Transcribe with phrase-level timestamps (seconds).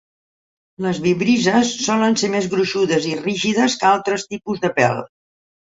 [0.85, 5.03] Les vibrisses solen ser més gruixudes i rígides que altres tipus de pèl.